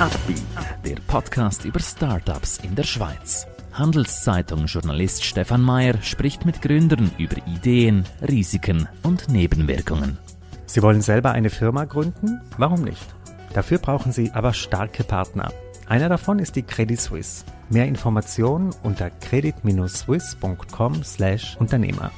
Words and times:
Upbeat, 0.00 0.42
der 0.84 0.96
Podcast 1.06 1.64
über 1.64 1.78
Startups 1.78 2.58
in 2.64 2.74
der 2.74 2.82
Schweiz. 2.82 3.46
Handelszeitung-Journalist 3.74 5.24
Stefan 5.24 5.62
Mayer 5.62 6.02
spricht 6.02 6.44
mit 6.44 6.60
Gründern 6.60 7.12
über 7.16 7.36
Ideen, 7.46 8.04
Risiken 8.28 8.88
und 9.04 9.28
Nebenwirkungen. 9.28 10.18
Sie 10.66 10.82
wollen 10.82 11.00
selber 11.00 11.30
eine 11.30 11.48
Firma 11.48 11.84
gründen? 11.84 12.40
Warum 12.58 12.82
nicht? 12.82 13.06
Dafür 13.52 13.78
brauchen 13.78 14.10
Sie 14.10 14.32
aber 14.32 14.52
starke 14.52 15.04
Partner. 15.04 15.52
Einer 15.86 16.08
davon 16.08 16.40
ist 16.40 16.56
die 16.56 16.64
Credit 16.64 17.00
Suisse. 17.00 17.44
Mehr 17.70 17.86
Informationen 17.86 18.74
unter 18.82 19.10
credit-swiss.com/Unternehmer. 19.10 22.10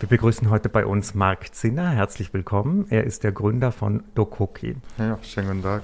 Wir 0.00 0.08
begrüßen 0.10 0.50
heute 0.50 0.68
bei 0.68 0.84
uns 0.84 1.14
Marc 1.14 1.54
Zinner. 1.54 1.92
Herzlich 1.92 2.34
willkommen. 2.34 2.84
Er 2.90 3.04
ist 3.04 3.24
der 3.24 3.32
Gründer 3.32 3.72
von 3.72 4.02
Dokoki. 4.14 4.76
Ja, 4.98 5.18
schönen 5.22 5.48
guten 5.48 5.62
Tag. 5.62 5.82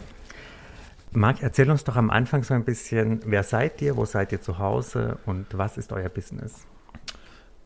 Marc, 1.12 1.42
erzähl 1.42 1.68
uns 1.68 1.82
doch 1.82 1.96
am 1.96 2.08
Anfang 2.08 2.44
so 2.44 2.54
ein 2.54 2.64
bisschen, 2.64 3.20
wer 3.24 3.42
seid 3.42 3.82
ihr, 3.82 3.96
wo 3.96 4.04
seid 4.04 4.30
ihr 4.30 4.40
zu 4.40 4.58
Hause 4.58 5.18
und 5.26 5.58
was 5.58 5.76
ist 5.76 5.92
euer 5.92 6.08
Business? 6.08 6.66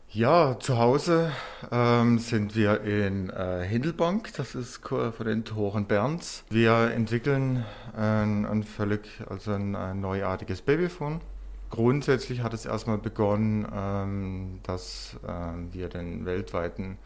Ja, 0.09 0.57
zu 0.59 0.79
Hause 0.79 1.31
ähm, 1.71 2.17
sind 2.17 2.55
wir 2.55 2.81
in 2.81 3.29
äh, 3.29 3.63
Hindelbank, 3.63 4.33
das 4.35 4.55
ist 4.55 4.87
vor 4.87 5.11
den 5.23 5.45
Toren 5.45 5.85
Berns. 5.85 6.43
Wir 6.49 6.91
entwickeln 6.91 7.65
ein, 7.95 8.47
ein 8.47 8.63
völlig, 8.63 9.01
also 9.29 9.51
ein, 9.51 9.75
ein, 9.75 10.01
neuartiges 10.01 10.63
Babyphone. 10.63 11.21
Grundsätzlich 11.69 12.41
hat 12.41 12.53
es 12.55 12.65
erstmal 12.65 12.97
begonnen, 12.97 13.67
ähm, 13.71 14.59
dass 14.63 15.17
äh, 15.27 15.73
wir 15.73 15.89
den 15.89 16.25
weltweiten 16.25 16.97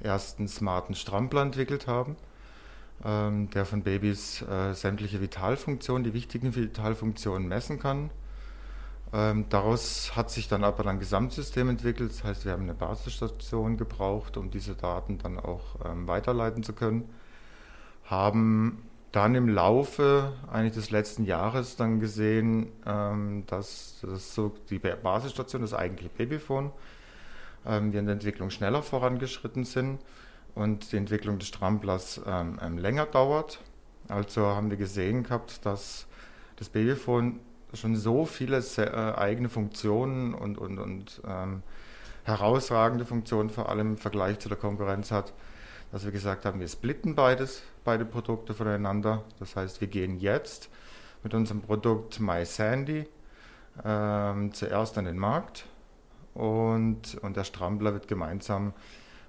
ersten 0.00 0.48
smarten 0.48 0.94
Strampler 0.94 1.42
entwickelt 1.42 1.86
haben 1.86 2.12
ähm, 2.12 2.24
der 3.02 3.66
von 3.66 3.82
Babys 3.82 4.40
äh, 4.42 4.72
sämtliche 4.72 5.20
Vitalfunktionen, 5.20 6.04
die 6.04 6.14
wichtigen 6.14 6.54
Vitalfunktionen 6.54 7.46
messen 7.46 7.78
kann. 7.78 8.10
Ähm, 9.12 9.46
daraus 9.48 10.16
hat 10.16 10.30
sich 10.30 10.48
dann 10.48 10.64
aber 10.64 10.86
ein 10.86 10.98
Gesamtsystem 10.98 11.68
entwickelt. 11.68 12.10
Das 12.10 12.24
heißt, 12.24 12.44
wir 12.44 12.52
haben 12.52 12.64
eine 12.64 12.74
Basisstation 12.74 13.76
gebraucht, 13.76 14.36
um 14.36 14.50
diese 14.50 14.74
Daten 14.74 15.18
dann 15.18 15.38
auch 15.38 15.76
ähm, 15.84 16.08
weiterleiten 16.08 16.62
zu 16.64 16.72
können. 16.72 17.08
Haben 18.04 18.82
dann 19.12 19.36
im 19.36 19.48
Laufe 19.48 20.32
eigentlich 20.50 20.74
des 20.74 20.90
letzten 20.90 21.24
Jahres 21.24 21.76
dann 21.76 22.00
gesehen, 22.00 22.72
ähm, 22.86 23.44
dass 23.46 23.98
das 24.02 24.34
so 24.34 24.52
die 24.68 24.80
Basisstation, 24.80 25.62
das 25.62 25.74
eigentliche 25.74 26.10
Babyphone, 26.10 26.72
ähm, 27.64 27.92
wir 27.92 28.00
in 28.00 28.06
der 28.06 28.14
Entwicklung 28.14 28.50
schneller 28.50 28.82
vorangeschritten 28.82 29.64
sind 29.64 30.00
und 30.54 30.92
die 30.92 30.96
Entwicklung 30.96 31.38
des 31.38 31.48
Stramplers 31.48 32.20
ähm, 32.26 32.58
ähm, 32.62 32.78
länger 32.78 33.06
dauert. 33.06 33.60
Also 34.08 34.42
haben 34.46 34.70
wir 34.70 34.76
gesehen 34.76 35.22
gehabt, 35.22 35.64
dass 35.64 36.06
das 36.56 36.68
Babyphone 36.68 37.40
schon 37.72 37.96
so 37.96 38.24
viele 38.24 38.58
äh, 38.58 39.14
eigene 39.16 39.48
Funktionen 39.48 40.34
und, 40.34 40.58
und, 40.58 40.78
und 40.78 41.20
ähm, 41.26 41.62
herausragende 42.24 43.04
Funktionen 43.04 43.50
vor 43.50 43.68
allem 43.68 43.92
im 43.92 43.98
Vergleich 43.98 44.38
zu 44.38 44.48
der 44.48 44.58
Konkurrenz 44.58 45.10
hat, 45.10 45.32
dass 45.90 46.04
wir 46.04 46.12
gesagt 46.12 46.44
haben, 46.44 46.60
wir 46.60 46.68
splitten 46.68 47.14
beides, 47.14 47.62
beide 47.84 48.04
Produkte 48.04 48.54
voneinander. 48.54 49.24
Das 49.38 49.56
heißt, 49.56 49.80
wir 49.80 49.88
gehen 49.88 50.18
jetzt 50.18 50.70
mit 51.22 51.34
unserem 51.34 51.62
Produkt 51.62 52.20
MySandy 52.20 53.06
ähm, 53.84 54.52
zuerst 54.52 54.96
an 54.98 55.06
den 55.06 55.18
Markt 55.18 55.66
und, 56.34 57.16
und 57.22 57.36
der 57.36 57.44
Strampler 57.44 57.92
wird 57.92 58.08
gemeinsam 58.08 58.72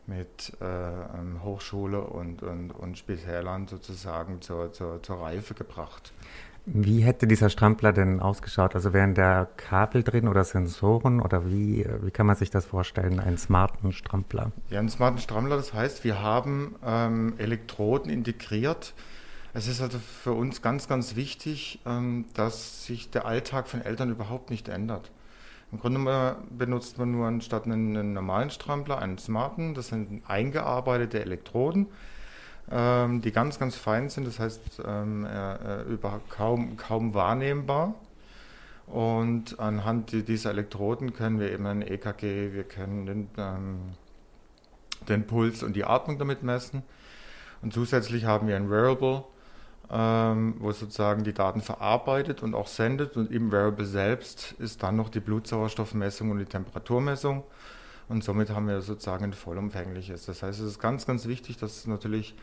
mit 0.08 0.54
äh, 0.62 0.66
ähm, 0.66 1.44
Hochschule 1.44 2.02
und, 2.02 2.44
und, 2.44 2.72
und 2.72 2.98
Spitälern 2.98 3.68
sozusagen 3.68 4.42
zur, 4.42 4.72
zur, 4.74 5.02
zur 5.02 5.22
Reife 5.22 5.54
gebracht. 5.54 6.14
Wie 6.68 7.02
hätte 7.02 7.28
dieser 7.28 7.52
Strampler 7.52 7.94
denn 7.94 8.20
ausgeschaut? 8.20 8.74
Also 8.74 8.92
wären 8.92 9.14
da 9.14 9.48
Kabel 9.56 10.02
drin 10.02 10.28
oder 10.28 10.44
Sensoren 10.44 11.22
oder 11.22 11.46
wie, 11.46 11.86
wie 12.02 12.10
kann 12.10 12.26
man 12.26 12.36
sich 12.36 12.50
das 12.50 12.66
vorstellen, 12.66 13.20
einen 13.20 13.38
smarten 13.38 13.92
Strampler? 13.92 14.52
Ja, 14.72 14.80
einen 14.80 14.90
smarten 14.90 15.20
Strampler, 15.20 15.58
das 15.58 15.74
heißt, 15.74 16.04
wir 16.04 16.24
haben 16.24 16.76
ähm, 16.84 17.36
Elektroden 17.38 18.10
integriert. 18.12 18.96
Es 19.54 19.68
ist 19.68 19.80
also 19.80 20.00
für 20.00 20.34
uns 20.34 20.64
ganz, 20.64 20.88
ganz 20.88 21.16
wichtig, 21.16 21.80
ähm, 21.86 22.26
dass 22.34 22.86
sich 22.86 23.12
der 23.12 23.26
Alltag 23.28 23.68
von 23.68 23.82
Eltern 23.82 24.10
überhaupt 24.10 24.50
nicht 24.50 24.68
ändert. 24.68 25.12
Im 25.72 25.80
Grunde 25.80 26.38
benutzt 26.50 26.98
man 26.98 27.12
nur 27.12 27.28
anstatt 27.28 27.66
einen, 27.66 27.98
einen 27.98 28.14
normalen 28.14 28.50
Strampler 28.50 29.00
einen 29.00 29.18
smarten. 29.18 29.74
Das 29.74 29.90
sind 29.90 30.24
eingearbeitete 30.28 31.20
Elektroden, 31.20 31.88
ähm, 32.72 33.22
die 33.22 33.32
ganz, 33.32 33.60
ganz 33.60 33.76
fein 33.76 34.10
sind. 34.10 34.28
Das 34.28 34.40
heißt, 34.40 34.82
ähm, 34.86 35.26
äh, 35.26 35.82
über 35.84 36.22
kaum, 36.30 36.78
kaum 36.78 37.14
wahrnehmbar. 37.14 37.96
Und 38.88 39.60
anhand 39.60 40.12
dieser 40.12 40.52
Elektroden 40.52 41.14
können 41.14 41.40
wir 41.40 41.52
eben 41.52 41.66
ein 41.66 41.82
EKG, 41.82 42.54
wir 42.54 42.64
können 42.64 43.06
den, 43.06 43.28
ähm, 43.38 43.80
den 45.10 45.26
Puls 45.26 45.64
und 45.64 45.76
die 45.76 45.86
Atmung 45.86 46.20
damit 46.20 46.44
messen. 46.44 46.84
Und 47.62 47.74
zusätzlich 47.74 48.26
haben 48.26 48.48
wir 48.48 48.56
ein 48.56 48.70
Wearable, 48.70 49.24
ähm, 49.92 50.56
wo 50.60 50.72
sozusagen 50.72 51.24
die 51.24 51.34
Daten 51.34 51.62
verarbeitet 51.62 52.44
und 52.44 52.56
auch 52.56 52.68
sendet. 52.68 53.18
Und 53.18 53.32
im 53.32 53.52
Wearable 53.52 53.86
selbst 53.86 54.54
ist 54.60 54.84
dann 54.84 54.96
noch 54.96 55.10
die 55.10 55.20
Blutsauerstoffmessung 55.20 56.32
und 56.32 56.40
die 56.40 56.46
Temperaturmessung. 56.46 57.44
Und 58.08 58.24
somit 58.24 58.50
haben 58.50 58.68
wir 58.68 58.82
sozusagen 58.82 59.26
ein 59.26 59.34
vollumfängliches. 59.34 60.26
Das 60.26 60.44
heißt, 60.44 60.60
es 60.60 60.68
ist 60.68 60.80
ganz, 60.80 61.06
ganz 61.06 61.28
wichtig, 61.28 61.58
dass 61.58 61.88
natürlich 61.88 62.36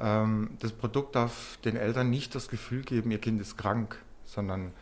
ähm, 0.00 0.50
das 0.60 0.72
Produkt 0.72 1.14
darf 1.14 1.58
den 1.64 1.76
Eltern 1.76 2.10
nicht 2.10 2.34
das 2.34 2.48
Gefühl 2.48 2.82
geben, 2.82 3.10
ihr 3.10 3.20
Kind 3.20 3.40
ist 3.40 3.56
krank, 3.56 3.98
sondern 4.24 4.72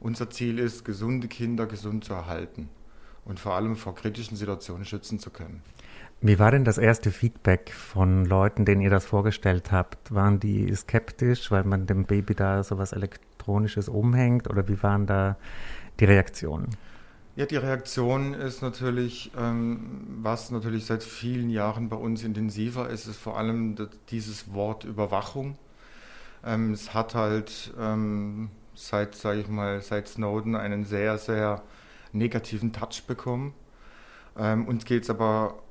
unser 0.00 0.30
Ziel 0.30 0.58
ist, 0.58 0.84
gesunde 0.84 1.26
Kinder 1.26 1.66
gesund 1.66 2.04
zu 2.04 2.14
erhalten 2.14 2.68
und 3.28 3.38
vor 3.38 3.54
allem 3.54 3.76
vor 3.76 3.94
kritischen 3.94 4.36
Situationen 4.36 4.84
schützen 4.84 5.20
zu 5.20 5.30
können. 5.30 5.62
Wie 6.20 6.40
war 6.40 6.50
denn 6.50 6.64
das 6.64 6.78
erste 6.78 7.12
Feedback 7.12 7.70
von 7.72 8.24
Leuten, 8.24 8.64
denen 8.64 8.80
ihr 8.80 8.90
das 8.90 9.06
vorgestellt 9.06 9.70
habt? 9.70 10.12
Waren 10.12 10.40
die 10.40 10.74
skeptisch, 10.74 11.52
weil 11.52 11.62
man 11.62 11.86
dem 11.86 12.06
Baby 12.06 12.34
da 12.34 12.64
sowas 12.64 12.92
Elektronisches 12.92 13.88
umhängt? 13.88 14.50
Oder 14.50 14.66
wie 14.66 14.82
waren 14.82 15.06
da 15.06 15.36
die 16.00 16.06
Reaktionen? 16.06 16.70
Ja, 17.36 17.46
die 17.46 17.56
Reaktion 17.56 18.34
ist 18.34 18.62
natürlich, 18.62 19.30
ähm, 19.38 20.18
was 20.22 20.50
natürlich 20.50 20.86
seit 20.86 21.04
vielen 21.04 21.50
Jahren 21.50 21.88
bei 21.88 21.94
uns 21.94 22.24
intensiver 22.24 22.90
ist, 22.90 23.06
ist 23.06 23.18
vor 23.18 23.38
allem 23.38 23.76
dieses 24.10 24.52
Wort 24.52 24.82
Überwachung. 24.82 25.56
Ähm, 26.44 26.72
es 26.72 26.94
hat 26.94 27.14
halt 27.14 27.72
ähm, 27.78 28.50
seit, 28.74 29.14
sage 29.14 29.38
ich 29.38 29.48
mal, 29.48 29.80
seit 29.82 30.08
Snowden 30.08 30.56
einen 30.56 30.84
sehr, 30.84 31.16
sehr 31.16 31.62
negativen 32.12 32.72
Touch 32.72 33.04
bekommen. 33.06 33.54
Ähm, 34.36 34.66
uns 34.66 34.84
geht 34.84 35.04
es 35.04 35.10
aber 35.10 35.62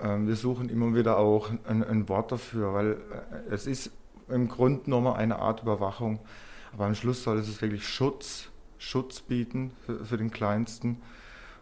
ähm, 0.00 0.26
wir 0.26 0.36
suchen 0.36 0.68
immer 0.68 0.94
wieder 0.94 1.18
auch 1.18 1.50
ein, 1.64 1.82
ein 1.82 2.08
Wort 2.08 2.32
dafür, 2.32 2.74
weil 2.74 2.92
äh, 2.92 3.54
es 3.54 3.66
ist 3.66 3.90
im 4.28 4.48
Grunde 4.48 4.84
genommen 4.84 5.14
eine 5.14 5.38
Art 5.38 5.62
Überwachung. 5.62 6.20
Aber 6.72 6.86
am 6.86 6.94
Schluss 6.94 7.22
soll 7.22 7.38
es 7.38 7.62
wirklich 7.62 7.88
Schutz, 7.88 8.48
Schutz 8.78 9.20
bieten 9.20 9.72
für, 9.84 10.04
für 10.04 10.16
den 10.18 10.30
Kleinsten 10.30 11.00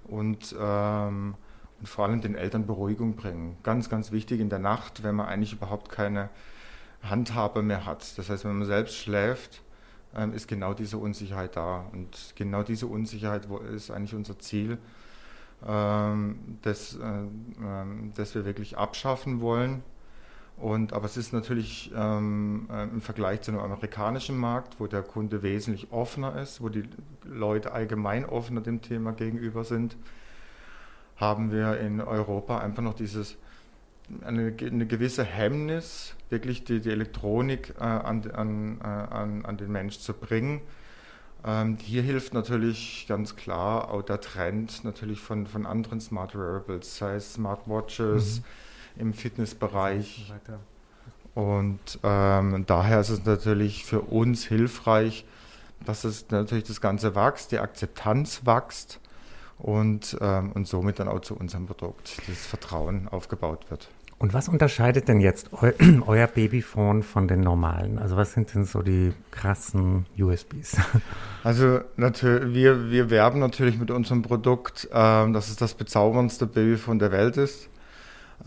und, 0.05 0.55
ähm, 0.59 1.35
und 1.79 1.89
vor 1.89 2.07
allem 2.07 2.21
den 2.21 2.35
Eltern 2.35 2.67
Beruhigung 2.67 3.15
bringen. 3.15 3.57
Ganz, 3.63 3.89
ganz 3.89 4.11
wichtig 4.11 4.41
in 4.41 4.49
der 4.49 4.59
Nacht, 4.59 5.03
wenn 5.05 5.15
man 5.15 5.27
eigentlich 5.27 5.53
überhaupt 5.53 5.91
keine 5.91 6.31
Handhabe 7.03 7.63
mehr 7.63 7.87
hat. 7.87 8.19
Das 8.19 8.31
heißt, 8.31 8.45
wenn 8.45 8.59
man 8.59 8.67
selbst 8.67 8.97
schläft, 8.97 9.63
ist 10.35 10.49
genau 10.49 10.75
diese 10.75 10.99
Unsicherheit 10.99 11.57
da. 11.57 11.87
Und 11.93 12.35
genau 12.37 12.63
diese 12.63 12.87
Unsicherheit 12.87 13.49
ist 13.75 13.91
eigentlich 13.91 14.15
unser 14.15 14.39
Ziel 14.39 14.79
ähm, 15.67 16.59
das, 16.63 16.97
äh, 16.97 17.01
ähm, 17.03 18.13
das 18.15 18.35
wir 18.35 18.45
wirklich 18.45 18.77
abschaffen 18.77 19.41
wollen. 19.41 19.83
Und, 20.57 20.93
aber 20.93 21.07
es 21.07 21.17
ist 21.17 21.33
natürlich 21.33 21.91
ähm, 21.97 22.69
äh, 22.71 22.85
im 22.85 23.01
Vergleich 23.01 23.43
zu 23.43 23.51
einem 23.51 23.61
amerikanischen 23.61 24.37
Markt, 24.37 24.79
wo 24.79 24.87
der 24.87 25.03
Kunde 25.03 25.43
wesentlich 25.43 25.91
offener 25.91 26.41
ist, 26.41 26.61
wo 26.61 26.69
die 26.69 26.85
Leute 27.25 27.73
allgemein 27.73 28.25
offener 28.25 28.61
dem 28.61 28.81
Thema 28.81 29.13
gegenüber 29.13 29.65
sind, 29.65 29.97
haben 31.17 31.51
wir 31.51 31.81
in 31.81 32.01
Europa 32.01 32.59
einfach 32.59 32.83
noch 32.83 32.95
dieses 32.95 33.37
eine, 34.25 34.55
eine 34.61 34.87
gewisse 34.87 35.25
Hemmnis, 35.25 36.15
wirklich 36.31 36.65
die, 36.65 36.81
die 36.81 36.91
Elektronik 36.91 37.75
äh, 37.79 37.83
an, 37.83 38.31
an, 38.31 38.81
äh, 38.81 38.85
an, 38.85 39.45
an 39.45 39.57
den 39.57 39.73
Mensch 39.73 39.99
zu 39.99 40.13
bringen 40.13 40.61
ähm, 41.47 41.77
hier 41.79 42.03
hilft 42.03 42.33
natürlich 42.33 43.05
ganz 43.07 43.37
klar 43.37 43.91
auch 43.91 44.03
der 44.03 44.21
Trend 44.21 44.83
natürlich 44.85 45.21
von, 45.21 45.47
von 45.47 45.67
anderen 45.67 46.01
Smart 46.01 46.35
Wearables, 46.35 46.97
sei 46.97 47.17
es 47.17 47.35
Smartwatches 47.35 48.41
mhm. 48.41 49.01
im 49.03 49.15
Fitnessbereich. 49.15 50.33
Und 51.35 51.99
ähm, 52.03 52.65
daher 52.67 53.01
ist 53.01 53.11
es 53.11 53.25
natürlich 53.25 53.85
für 53.85 54.01
uns 54.01 54.45
hilfreich, 54.45 55.27
dass 55.85 56.05
es 56.05 56.31
natürlich 56.31 56.65
das 56.65 56.81
Ganze 56.81 57.15
wächst, 57.15 57.53
die 57.53 57.59
Akzeptanz 57.59 58.47
wächst 58.47 59.01
und, 59.59 60.17
ähm, 60.23 60.53
und 60.53 60.67
somit 60.67 60.99
dann 60.99 61.09
auch 61.09 61.21
zu 61.21 61.37
unserem 61.37 61.67
Produkt 61.67 62.23
das 62.27 62.47
Vertrauen 62.47 63.09
aufgebaut 63.09 63.67
wird. 63.69 63.91
Und 64.19 64.33
was 64.33 64.49
unterscheidet 64.49 65.09
denn 65.09 65.21
jetzt 65.21 65.51
eu 65.53 65.73
euer 66.07 66.27
Babyphone 66.27 67.03
von 67.03 67.29
den 67.29 67.41
normalen? 67.41 67.99
Also 67.99 68.17
was 68.17 68.33
sind 68.33 68.55
denn 68.55 68.65
so 68.65 68.83
die 68.83 69.13
krassen 69.31 70.07
USBs? 70.19 70.77
Also 71.43 71.81
wir, 71.99 72.91
wir 72.91 73.11
werben 73.11 73.39
natürlich 73.39 73.79
mit 73.79 73.91
unserem 73.91 74.23
Produkt, 74.23 74.89
ähm, 74.95 75.35
dass 75.35 75.51
es 75.51 75.57
das 75.57 75.75
bezauberndste 75.75 76.47
Babyphone 76.47 76.99
der 76.99 77.13
Welt 77.13 77.37
ist. 77.37 77.69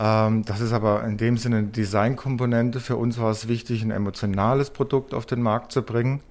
Ähm, 0.00 0.44
das 0.44 0.60
ist 0.60 0.72
aber 0.72 1.04
in 1.04 1.16
dem 1.16 1.36
Sinne 1.36 1.58
eine 1.58 1.66
Designkomponente. 1.68 2.80
Für 2.80 2.96
uns 2.96 3.20
war 3.20 3.30
es 3.30 3.46
wichtig, 3.46 3.82
ein 3.82 3.92
emotionales 3.92 4.70
Produkt 4.70 5.14
auf 5.14 5.26
den 5.26 5.42
Markt 5.42 5.70
zu 5.70 5.82
bringen. 5.82 6.22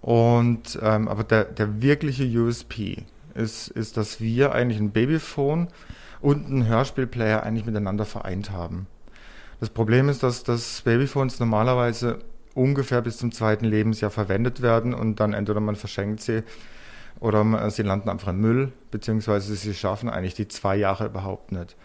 Und 0.00 0.78
ähm, 0.82 1.08
aber 1.08 1.24
der, 1.24 1.44
der 1.44 1.82
wirkliche 1.82 2.24
USP 2.24 3.04
ist, 3.34 3.68
ist, 3.68 3.96
dass 3.96 4.20
wir 4.20 4.52
eigentlich 4.52 4.80
ein 4.80 4.90
Babyphone 4.90 5.68
und 6.24 6.46
einen 6.46 6.66
Hörspielplayer 6.66 7.42
eigentlich 7.42 7.66
miteinander 7.66 8.06
vereint 8.06 8.50
haben. 8.50 8.86
Das 9.60 9.68
Problem 9.68 10.08
ist, 10.08 10.22
dass, 10.22 10.42
dass 10.42 10.80
Babyphones 10.80 11.38
normalerweise 11.38 12.20
ungefähr 12.54 13.02
bis 13.02 13.18
zum 13.18 13.30
zweiten 13.30 13.66
Lebensjahr 13.66 14.10
verwendet 14.10 14.62
werden 14.62 14.94
und 14.94 15.20
dann 15.20 15.34
entweder 15.34 15.60
man 15.60 15.76
verschenkt 15.76 16.22
sie 16.22 16.42
oder 17.20 17.70
sie 17.70 17.82
landen 17.82 18.08
einfach 18.08 18.28
im 18.28 18.40
Müll, 18.40 18.72
beziehungsweise 18.90 19.54
sie 19.54 19.74
schaffen 19.74 20.08
eigentlich 20.08 20.32
die 20.32 20.48
zwei 20.48 20.76
Jahre 20.76 21.04
überhaupt 21.04 21.52
nicht. 21.52 21.76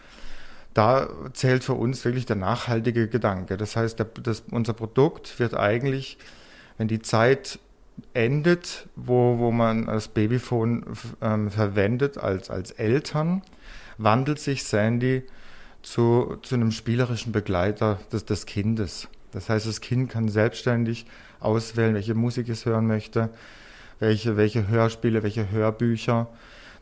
Da 0.73 1.09
zählt 1.33 1.65
für 1.65 1.73
uns 1.73 2.05
wirklich 2.05 2.25
der 2.25 2.37
nachhaltige 2.37 3.09
Gedanke. 3.09 3.57
Das 3.57 3.75
heißt, 3.75 3.99
der, 3.99 4.07
das, 4.23 4.43
unser 4.51 4.73
Produkt 4.73 5.37
wird 5.37 5.53
eigentlich, 5.53 6.17
wenn 6.77 6.87
die 6.87 7.01
Zeit 7.01 7.59
endet, 8.13 8.87
wo, 8.95 9.37
wo 9.37 9.51
man 9.51 9.87
das 9.87 10.07
Babyphone 10.07 10.85
ähm, 11.21 11.51
verwendet 11.51 12.17
als, 12.17 12.49
als 12.49 12.71
Eltern, 12.71 13.41
wandelt 13.99 14.39
sich 14.39 14.63
Sandy 14.63 15.23
zu, 15.83 16.37
zu 16.41 16.55
einem 16.55 16.71
spielerischen 16.71 17.31
Begleiter 17.31 17.99
des, 18.11 18.25
des 18.25 18.45
Kindes. 18.45 19.07
Das 19.31 19.49
heißt, 19.49 19.67
das 19.67 19.81
Kind 19.81 20.09
kann 20.09 20.29
selbstständig 20.29 21.05
auswählen, 21.39 21.93
welche 21.93 22.15
Musik 22.15 22.49
es 22.49 22.65
hören 22.65 22.87
möchte, 22.87 23.29
welche, 23.99 24.37
welche 24.37 24.67
Hörspiele, 24.67 25.21
welche 25.21 25.51
Hörbücher. 25.51 26.27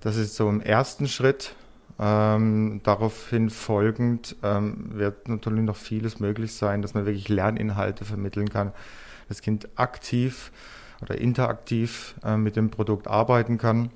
Das 0.02 0.16
ist 0.16 0.36
so 0.36 0.48
im 0.48 0.62
ersten 0.62 1.08
Schritt. 1.08 1.56
Ähm, 2.00 2.82
daraufhin 2.84 3.50
folgend 3.50 4.36
ähm, 4.44 4.92
wird 4.94 5.28
natürlich 5.28 5.64
noch 5.64 5.76
vieles 5.76 6.20
möglich 6.20 6.54
sein, 6.54 6.84
dass 6.84 6.94
man 6.94 7.08
wirklich 7.08 7.28
Lerninhalte 7.28 8.06
vermitteln 8.06 8.50
kann, 8.50 8.72
das 9.30 9.42
Kind 9.42 9.68
aktiv 9.76 10.52
oder 11.02 11.18
interaktiv 11.18 12.14
äh, 12.24 12.38
mit 12.38 12.56
dem 12.56 12.70
Produkt 12.70 13.08
arbeiten 13.08 13.58
kann. 13.58 13.90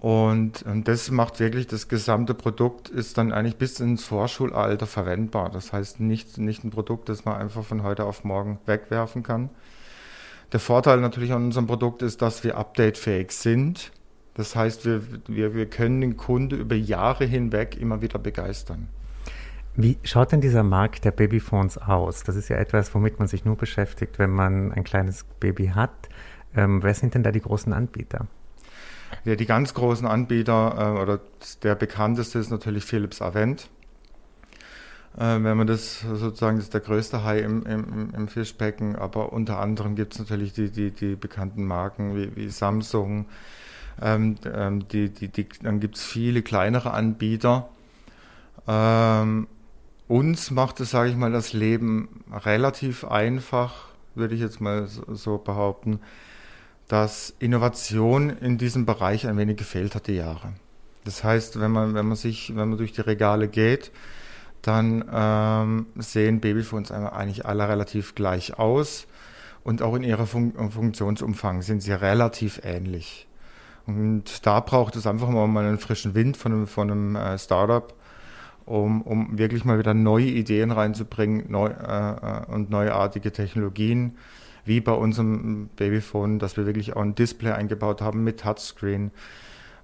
Und, 0.00 0.62
und 0.62 0.88
das 0.88 1.10
macht 1.10 1.40
wirklich, 1.40 1.66
das 1.66 1.86
gesamte 1.86 2.32
Produkt 2.32 2.88
ist 2.88 3.18
dann 3.18 3.32
eigentlich 3.32 3.56
bis 3.56 3.80
ins 3.80 4.02
Vorschulalter 4.02 4.86
verwendbar. 4.86 5.50
Das 5.50 5.74
heißt 5.74 6.00
nicht, 6.00 6.38
nicht 6.38 6.64
ein 6.64 6.70
Produkt, 6.70 7.10
das 7.10 7.26
man 7.26 7.36
einfach 7.36 7.62
von 7.64 7.82
heute 7.82 8.04
auf 8.04 8.24
morgen 8.24 8.58
wegwerfen 8.64 9.22
kann. 9.22 9.50
Der 10.52 10.60
Vorteil 10.60 11.02
natürlich 11.02 11.34
an 11.34 11.44
unserem 11.44 11.66
Produkt 11.66 12.00
ist, 12.00 12.22
dass 12.22 12.44
wir 12.44 12.56
updatefähig 12.56 13.30
sind. 13.32 13.92
Das 14.32 14.56
heißt, 14.56 14.86
wir, 14.86 15.02
wir, 15.28 15.54
wir 15.54 15.66
können 15.66 16.00
den 16.00 16.16
Kunde 16.16 16.56
über 16.56 16.76
Jahre 16.76 17.26
hinweg 17.26 17.76
immer 17.78 18.00
wieder 18.00 18.18
begeistern. 18.18 18.88
Wie 19.76 19.98
schaut 20.02 20.32
denn 20.32 20.40
dieser 20.40 20.62
Markt 20.62 21.04
der 21.04 21.10
Babyphones 21.10 21.76
aus? 21.76 22.22
Das 22.22 22.36
ist 22.36 22.48
ja 22.48 22.56
etwas, 22.56 22.94
womit 22.94 23.18
man 23.18 23.28
sich 23.28 23.44
nur 23.44 23.56
beschäftigt, 23.56 24.18
wenn 24.18 24.30
man 24.30 24.72
ein 24.72 24.82
kleines 24.82 25.24
Baby 25.40 25.72
hat. 25.74 26.08
Ähm, 26.56 26.82
wer 26.82 26.94
sind 26.94 27.12
denn 27.12 27.22
da 27.22 27.32
die 27.32 27.42
großen 27.42 27.74
Anbieter? 27.74 28.28
Ja, 29.24 29.36
die 29.36 29.46
ganz 29.46 29.74
großen 29.74 30.06
Anbieter 30.06 30.96
äh, 30.96 31.00
oder 31.02 31.20
der 31.62 31.74
bekannteste 31.74 32.38
ist 32.38 32.50
natürlich 32.50 32.84
Philips 32.84 33.20
Avent. 33.20 33.68
Äh, 35.16 35.42
wenn 35.42 35.56
man 35.56 35.66
das 35.66 36.00
sozusagen, 36.00 36.56
das 36.56 36.66
ist 36.66 36.74
der 36.74 36.80
größte 36.80 37.22
Hai 37.22 37.40
im, 37.40 37.66
im, 37.66 38.14
im 38.14 38.28
Fischbecken, 38.28 38.96
aber 38.96 39.32
unter 39.32 39.58
anderem 39.58 39.94
gibt 39.94 40.14
es 40.14 40.20
natürlich 40.20 40.54
die, 40.54 40.70
die, 40.70 40.90
die 40.90 41.16
bekannten 41.16 41.66
Marken 41.66 42.16
wie, 42.16 42.34
wie 42.34 42.48
Samsung. 42.48 43.26
Ähm, 44.00 44.36
ähm, 44.50 44.88
die, 44.88 45.10
die, 45.10 45.28
die, 45.28 45.46
dann 45.62 45.80
gibt 45.80 45.96
es 45.96 46.04
viele 46.04 46.40
kleinere 46.40 46.92
Anbieter. 46.92 47.68
Ähm, 48.66 49.48
uns 50.08 50.50
macht 50.50 50.80
es, 50.80 50.90
sage 50.90 51.10
ich 51.10 51.16
mal, 51.16 51.30
das 51.30 51.52
Leben 51.52 52.24
relativ 52.32 53.04
einfach, 53.04 53.88
würde 54.14 54.34
ich 54.34 54.40
jetzt 54.40 54.60
mal 54.60 54.86
so, 54.86 55.14
so 55.14 55.38
behaupten 55.38 56.00
dass 56.90 57.32
Innovation 57.38 58.30
in 58.30 58.58
diesem 58.58 58.84
Bereich 58.84 59.28
ein 59.28 59.36
wenig 59.38 59.56
gefehlt 59.58 59.94
hat 59.94 60.08
die 60.08 60.14
Jahre. 60.14 60.54
Das 61.04 61.22
heißt, 61.22 61.60
wenn 61.60 61.70
man, 61.70 61.94
wenn 61.94 62.06
man 62.06 62.16
sich, 62.16 62.48
wenn 62.56 62.68
man 62.68 62.78
durch 62.78 62.90
die 62.90 63.00
Regale 63.00 63.46
geht, 63.46 63.92
dann 64.60 65.04
ähm, 65.12 65.86
sehen 65.94 66.40
Babyphones 66.40 66.90
eigentlich 66.90 67.46
alle 67.46 67.68
relativ 67.68 68.16
gleich 68.16 68.58
aus 68.58 69.06
und 69.62 69.82
auch 69.82 69.94
in 69.94 70.02
ihrem 70.02 70.26
Fun 70.26 70.52
Funktionsumfang 70.70 71.62
sind 71.62 71.80
sie 71.80 71.92
relativ 71.92 72.60
ähnlich. 72.64 73.28
Und 73.86 74.44
da 74.44 74.58
braucht 74.58 74.96
es 74.96 75.06
einfach 75.06 75.28
mal 75.28 75.64
einen 75.64 75.78
frischen 75.78 76.16
Wind 76.16 76.36
von 76.36 76.52
einem, 76.52 76.66
von 76.66 76.90
einem 76.90 77.14
äh, 77.14 77.38
Startup, 77.38 77.94
um, 78.66 79.02
um 79.02 79.38
wirklich 79.38 79.64
mal 79.64 79.78
wieder 79.78 79.94
neue 79.94 80.26
Ideen 80.26 80.72
reinzubringen 80.72 81.44
neu, 81.52 81.68
äh, 81.68 81.70
äh 81.70 82.46
und 82.46 82.68
neuartige 82.68 83.30
Technologien 83.30 84.16
wie 84.64 84.80
bei 84.80 84.92
unserem 84.92 85.68
Babyphone, 85.76 86.38
dass 86.38 86.56
wir 86.56 86.66
wirklich 86.66 86.96
auch 86.96 87.02
ein 87.02 87.14
Display 87.14 87.52
eingebaut 87.52 88.00
haben 88.00 88.24
mit 88.24 88.40
Touchscreen. 88.40 89.10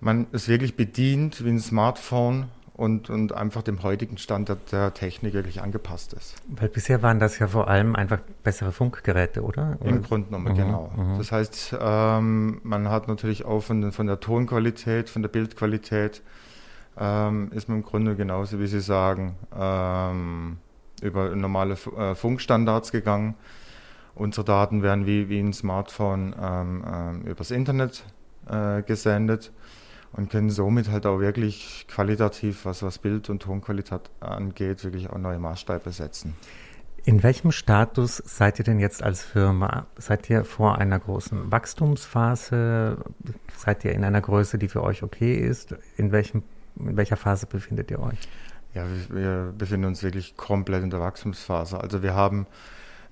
Man 0.00 0.26
es 0.32 0.48
wirklich 0.48 0.76
bedient 0.76 1.44
wie 1.44 1.50
ein 1.50 1.60
Smartphone 1.60 2.48
und, 2.76 3.08
und 3.08 3.32
einfach 3.32 3.62
dem 3.62 3.82
heutigen 3.82 4.18
Stand 4.18 4.50
der, 4.50 4.56
der, 4.70 4.92
Technik 4.92 5.32
wirklich 5.32 5.62
angepasst 5.62 6.12
ist. 6.12 6.36
Weil 6.48 6.68
bisher 6.68 7.02
waren 7.02 7.18
das 7.18 7.38
ja 7.38 7.48
vor 7.48 7.68
allem 7.68 7.96
einfach 7.96 8.18
bessere 8.44 8.70
Funkgeräte, 8.70 9.42
oder? 9.42 9.78
Im 9.82 10.02
Grunde 10.02 10.26
genommen, 10.26 10.52
mhm, 10.52 10.56
genau. 10.56 10.92
Mhm. 10.94 11.16
Das 11.16 11.32
heißt, 11.32 11.76
ähm, 11.80 12.60
man 12.62 12.90
hat 12.90 13.08
natürlich 13.08 13.46
auch 13.46 13.60
von, 13.60 13.92
von 13.92 14.06
der 14.06 14.20
Tonqualität, 14.20 15.08
von 15.08 15.22
der 15.22 15.30
Bildqualität, 15.30 16.22
ähm, 16.98 17.50
ist 17.52 17.68
man 17.68 17.78
im 17.78 17.84
Grunde 17.84 18.14
genauso, 18.14 18.60
wie 18.60 18.66
Sie 18.66 18.80
sagen, 18.80 19.36
ähm, 19.58 20.58
über 21.00 21.34
normale 21.34 21.76
äh, 21.96 22.14
Funkstandards 22.14 22.92
gegangen. 22.92 23.36
Unsere 24.16 24.46
Daten 24.46 24.82
werden 24.82 25.06
wie, 25.06 25.28
wie 25.28 25.38
ein 25.38 25.52
Smartphone 25.52 26.34
ähm, 26.40 26.84
ähm, 26.90 27.22
übers 27.22 27.50
Internet 27.50 28.02
äh, 28.48 28.82
gesendet 28.82 29.52
und 30.12 30.30
können 30.30 30.48
somit 30.48 30.90
halt 30.90 31.04
auch 31.04 31.20
wirklich 31.20 31.86
qualitativ, 31.86 32.64
was, 32.64 32.82
was 32.82 32.98
Bild- 32.98 33.28
und 33.28 33.42
Tonqualität 33.42 34.10
angeht, 34.20 34.84
wirklich 34.84 35.10
auch 35.10 35.18
neue 35.18 35.38
Maßstäbe 35.38 35.92
setzen. 35.92 36.34
In 37.04 37.22
welchem 37.22 37.52
Status 37.52 38.16
seid 38.16 38.58
ihr 38.58 38.64
denn 38.64 38.80
jetzt 38.80 39.02
als 39.02 39.22
Firma? 39.22 39.86
Seid 39.96 40.30
ihr 40.30 40.46
vor 40.46 40.78
einer 40.78 40.98
großen 40.98 41.52
Wachstumsphase? 41.52 42.96
Seid 43.54 43.84
ihr 43.84 43.92
in 43.92 44.02
einer 44.02 44.22
Größe, 44.22 44.56
die 44.56 44.68
für 44.68 44.82
euch 44.82 45.02
okay 45.02 45.34
ist? 45.34 45.74
In, 45.98 46.10
welchem, 46.10 46.42
in 46.80 46.96
welcher 46.96 47.16
Phase 47.16 47.46
befindet 47.46 47.90
ihr 47.90 48.00
euch? 48.00 48.18
Ja, 48.72 48.84
wir, 48.88 49.16
wir 49.16 49.54
befinden 49.56 49.88
uns 49.88 50.02
wirklich 50.02 50.38
komplett 50.38 50.82
in 50.82 50.90
der 50.90 51.00
Wachstumsphase. 51.00 51.78
Also 51.78 52.02
wir 52.02 52.14
haben 52.14 52.46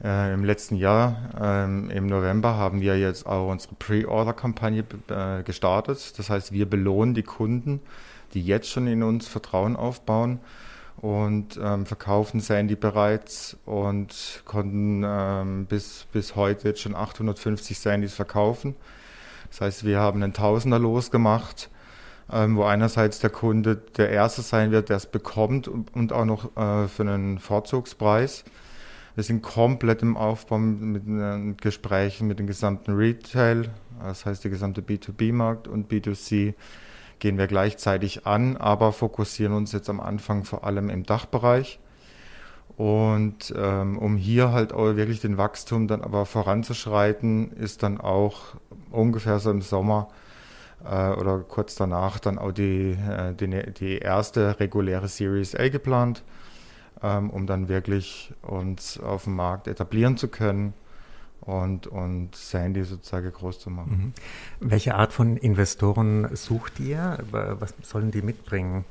äh, 0.02 0.32
Im 0.34 0.44
letzten 0.44 0.76
Jahr, 0.76 1.30
ähm, 1.40 1.90
im 1.90 2.06
November, 2.06 2.56
haben 2.56 2.80
wir 2.80 2.98
jetzt 2.98 3.26
auch 3.26 3.50
unsere 3.50 3.74
Pre-Order-Kampagne 3.76 4.84
äh, 5.08 5.42
gestartet. 5.42 6.18
Das 6.18 6.30
heißt, 6.30 6.52
wir 6.52 6.68
belohnen 6.68 7.14
die 7.14 7.22
Kunden, 7.22 7.80
die 8.34 8.42
jetzt 8.42 8.68
schon 8.68 8.86
in 8.86 9.02
uns 9.02 9.28
Vertrauen 9.28 9.76
aufbauen 9.76 10.40
und 10.96 11.58
ähm, 11.62 11.86
verkaufen 11.86 12.40
Sandy 12.40 12.76
bereits 12.76 13.56
und 13.66 14.42
konnten 14.44 15.02
ähm, 15.04 15.66
bis, 15.66 16.06
bis 16.12 16.34
heute 16.34 16.68
jetzt 16.68 16.80
schon 16.80 16.94
850 16.94 17.78
Sandys 17.78 18.14
verkaufen. 18.14 18.74
Das 19.50 19.60
heißt, 19.60 19.84
wir 19.84 20.00
haben 20.00 20.22
einen 20.22 20.32
Tausender 20.32 20.78
losgemacht, 20.78 21.70
ähm, 22.32 22.56
wo 22.56 22.64
einerseits 22.64 23.20
der 23.20 23.30
Kunde 23.30 23.76
der 23.96 24.10
Erste 24.10 24.42
sein 24.42 24.70
wird, 24.70 24.88
der 24.88 24.96
es 24.96 25.06
bekommt 25.06 25.68
und, 25.68 25.94
und 25.94 26.12
auch 26.12 26.24
noch 26.24 26.56
äh, 26.56 26.88
für 26.88 27.02
einen 27.02 27.38
Vorzugspreis. 27.38 28.44
Wir 29.14 29.22
sind 29.22 29.42
komplett 29.42 30.02
im 30.02 30.16
Aufbau 30.16 30.58
mit, 30.58 31.06
mit 31.06 31.62
Gesprächen 31.62 32.26
mit 32.26 32.40
dem 32.40 32.48
gesamten 32.48 32.96
Retail, 32.96 33.70
das 34.02 34.26
heißt 34.26 34.42
der 34.42 34.50
gesamte 34.50 34.80
B2B-Markt 34.80 35.68
und 35.68 35.88
B2C 35.88 36.54
gehen 37.20 37.38
wir 37.38 37.46
gleichzeitig 37.46 38.26
an, 38.26 38.56
aber 38.56 38.92
fokussieren 38.92 39.54
uns 39.54 39.70
jetzt 39.70 39.88
am 39.88 40.00
Anfang 40.00 40.42
vor 40.42 40.64
allem 40.64 40.90
im 40.90 41.04
Dachbereich. 41.04 41.78
Und 42.76 43.54
ähm, 43.56 43.98
um 43.98 44.16
hier 44.16 44.50
halt 44.50 44.72
auch 44.72 44.96
wirklich 44.96 45.20
den 45.20 45.38
Wachstum 45.38 45.86
dann 45.86 46.02
aber 46.02 46.26
voranzuschreiten, 46.26 47.52
ist 47.52 47.84
dann 47.84 48.00
auch 48.00 48.56
ungefähr 48.90 49.38
so 49.38 49.52
im 49.52 49.62
Sommer 49.62 50.08
äh, 50.84 51.10
oder 51.12 51.38
kurz 51.38 51.76
danach 51.76 52.18
dann 52.18 52.36
auch 52.36 52.50
die, 52.50 52.96
äh, 53.08 53.32
die, 53.32 53.72
die 53.74 53.98
erste 53.98 54.58
reguläre 54.58 55.06
Series 55.06 55.54
A 55.54 55.68
geplant 55.68 56.24
ähm, 57.04 57.28
um 57.28 57.46
dann 57.46 57.68
wirklich 57.68 58.32
uns 58.40 58.98
auf 58.98 59.24
dem 59.24 59.36
Markt 59.36 59.68
etablieren 59.68 60.16
zu 60.16 60.28
können 60.28 60.72
und, 61.42 61.86
und 61.86 62.34
Sandy 62.34 62.82
sozusagen 62.82 63.30
groß 63.30 63.60
zu 63.60 63.68
machen. 63.68 64.14
Mhm. 64.60 64.70
Welche 64.70 64.94
Art 64.94 65.12
von 65.12 65.36
Investoren 65.36 66.34
sucht 66.34 66.80
ihr? 66.80 67.18
Was 67.30 67.74
sollen 67.82 68.10
die 68.10 68.22
mitbringen? 68.22 68.86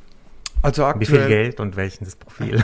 Also 0.61 0.85
aktuell, 0.85 1.01
Wie 1.01 1.05
viel 1.05 1.27
Geld 1.27 1.59
und 1.59 1.75
welches 1.75 2.15
Profil? 2.15 2.63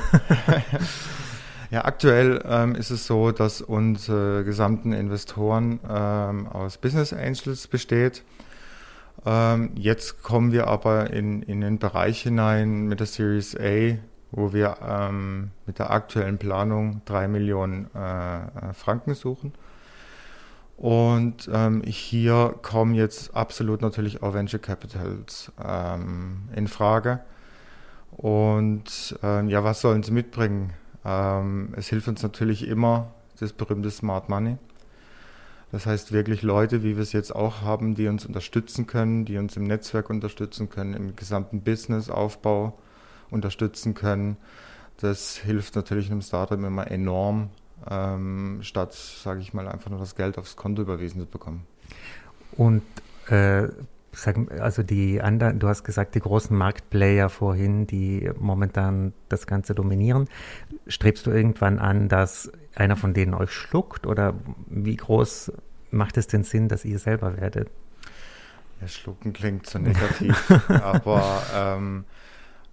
ja, 1.71 1.83
aktuell 1.83 2.43
ähm, 2.45 2.75
ist 2.75 2.91
es 2.91 3.07
so, 3.07 3.31
dass 3.31 3.61
unsere 3.61 4.43
gesamten 4.43 4.93
Investoren 4.93 5.79
ähm, 5.89 6.47
aus 6.47 6.77
Business 6.77 7.11
Angels 7.11 7.67
besteht. 7.67 8.23
Ähm, 9.25 9.71
jetzt 9.75 10.21
kommen 10.21 10.51
wir 10.51 10.67
aber 10.67 11.09
in, 11.09 11.41
in 11.41 11.61
den 11.61 11.79
Bereich 11.79 12.21
hinein 12.21 12.87
mit 12.87 12.99
der 12.99 13.07
Series 13.07 13.57
A, 13.57 13.97
wo 14.31 14.53
wir 14.53 14.77
ähm, 14.87 15.51
mit 15.65 15.79
der 15.79 15.91
aktuellen 15.91 16.37
Planung 16.37 17.01
drei 17.05 17.27
Millionen 17.27 17.93
äh, 17.95 18.73
Franken 18.73 19.13
suchen. 19.13 19.53
Und 20.77 21.49
ähm, 21.51 21.81
hier 21.85 22.55
kommen 22.61 22.93
jetzt 22.93 23.35
absolut 23.35 23.81
natürlich 23.81 24.23
auch 24.23 24.33
Venture 24.33 24.61
Capitals 24.61 25.51
ähm, 25.61 26.49
in 26.55 26.67
Frage. 26.67 27.19
Und 28.11 29.17
ähm, 29.21 29.49
ja, 29.49 29.63
was 29.63 29.81
sollen 29.81 30.03
sie 30.03 30.11
mitbringen? 30.11 30.73
Ähm, 31.03 31.73
es 31.75 31.87
hilft 31.87 32.07
uns 32.07 32.23
natürlich 32.23 32.67
immer 32.67 33.11
das 33.39 33.51
berühmte 33.53 33.91
Smart 33.91 34.29
Money. 34.29 34.57
Das 35.71 35.85
heißt 35.85 36.11
wirklich 36.11 36.41
Leute, 36.41 36.81
wie 36.83 36.95
wir 36.95 37.03
es 37.03 37.13
jetzt 37.13 37.35
auch 37.35 37.61
haben, 37.61 37.93
die 37.93 38.07
uns 38.07 38.25
unterstützen 38.25 38.87
können, 38.87 39.25
die 39.25 39.37
uns 39.37 39.55
im 39.55 39.65
Netzwerk 39.65 40.09
unterstützen 40.09 40.69
können, 40.69 40.93
im 40.93 41.15
gesamten 41.15 41.61
Businessaufbau 41.61 42.79
unterstützen 43.31 43.93
können. 43.93 44.37
Das 44.97 45.37
hilft 45.37 45.75
natürlich 45.75 46.11
einem 46.11 46.21
Startup 46.21 46.61
immer 46.61 46.89
enorm, 46.91 47.49
ähm, 47.89 48.59
statt, 48.61 48.93
sage 48.93 49.39
ich 49.41 49.53
mal, 49.53 49.67
einfach 49.67 49.89
nur 49.89 49.99
das 49.99 50.15
Geld 50.15 50.37
aufs 50.37 50.55
Konto 50.55 50.81
überwiesen 50.81 51.21
zu 51.21 51.27
bekommen. 51.27 51.65
Und 52.57 52.83
äh, 53.27 53.69
also 54.59 54.83
die 54.83 55.21
anderen, 55.21 55.59
du 55.59 55.67
hast 55.67 55.83
gesagt, 55.83 56.15
die 56.15 56.19
großen 56.19 56.57
Marktplayer 56.57 57.29
vorhin, 57.29 57.87
die 57.87 58.29
momentan 58.39 59.13
das 59.29 59.47
Ganze 59.47 59.75
dominieren. 59.75 60.27
Strebst 60.87 61.25
du 61.25 61.31
irgendwann 61.31 61.79
an, 61.79 62.09
dass 62.09 62.51
einer 62.75 62.95
von 62.95 63.13
denen 63.13 63.33
euch 63.33 63.51
schluckt 63.51 64.07
oder 64.07 64.33
wie 64.67 64.95
groß 64.95 65.53
macht 65.91 66.17
es 66.17 66.27
denn 66.27 66.43
Sinn, 66.43 66.67
dass 66.67 66.85
ihr 66.85 66.99
selber 66.99 67.37
werdet? 67.37 67.69
Ja, 68.81 68.87
schlucken 68.87 69.33
klingt 69.33 69.67
so 69.67 69.77
negativ, 69.79 70.51
aber 70.69 71.43
ähm, 71.53 72.05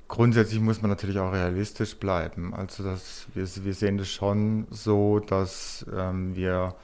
grundsätzlich 0.08 0.60
muss 0.60 0.82
man 0.82 0.90
natürlich 0.90 1.18
auch 1.18 1.32
realistisch 1.32 1.96
bleiben. 1.96 2.54
Also 2.54 2.82
das, 2.84 3.26
wir, 3.34 3.46
wir 3.64 3.74
sehen 3.74 3.98
das 3.98 4.08
schon 4.08 4.66
so, 4.70 5.20
dass 5.20 5.84
ähm, 5.94 6.34
wir 6.36 6.74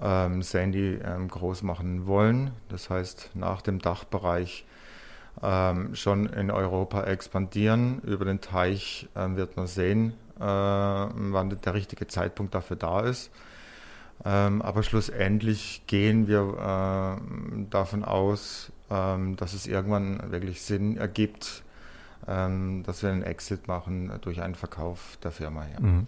ähm, 0.00 0.42
Sandy 0.42 0.98
ähm, 1.04 1.28
groß 1.28 1.62
machen 1.62 2.06
wollen. 2.06 2.50
Das 2.68 2.90
heißt, 2.90 3.30
nach 3.34 3.62
dem 3.62 3.78
Dachbereich 3.78 4.64
ähm, 5.42 5.94
schon 5.94 6.26
in 6.26 6.50
Europa 6.50 7.04
expandieren. 7.04 8.00
Über 8.02 8.24
den 8.24 8.40
Teich 8.40 9.08
ähm, 9.16 9.36
wird 9.36 9.56
man 9.56 9.66
sehen, 9.66 10.14
äh, 10.38 10.44
wann 10.44 11.58
der 11.64 11.74
richtige 11.74 12.06
Zeitpunkt 12.06 12.54
dafür 12.54 12.76
da 12.76 13.00
ist. 13.00 13.30
Ähm, 14.24 14.62
aber 14.62 14.82
schlussendlich 14.82 15.82
gehen 15.86 16.28
wir 16.28 17.18
äh, 17.18 17.66
davon 17.70 18.04
aus, 18.04 18.70
dass 18.88 19.54
es 19.54 19.66
irgendwann 19.66 20.30
wirklich 20.30 20.60
Sinn 20.60 20.98
ergibt, 20.98 21.62
dass 22.26 23.02
wir 23.02 23.10
einen 23.10 23.22
Exit 23.22 23.66
machen 23.68 24.12
durch 24.20 24.40
einen 24.40 24.54
Verkauf 24.54 25.18
der 25.22 25.32
Firma. 25.32 25.64
Ja. 25.74 25.80
Mhm. 25.80 26.06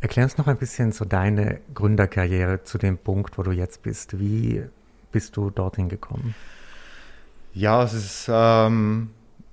Erklär 0.00 0.24
uns 0.24 0.38
noch 0.38 0.46
ein 0.48 0.56
bisschen 0.56 0.92
so 0.92 1.04
deine 1.04 1.60
Gründerkarriere 1.74 2.64
zu 2.64 2.78
dem 2.78 2.98
Punkt, 2.98 3.38
wo 3.38 3.42
du 3.42 3.52
jetzt 3.52 3.82
bist. 3.82 4.18
Wie 4.18 4.64
bist 5.12 5.36
du 5.36 5.50
dorthin 5.50 5.88
gekommen? 5.88 6.34
Ja, 7.54 7.82
es 7.84 7.92
ist, 7.92 8.28
ähm, 8.28 9.10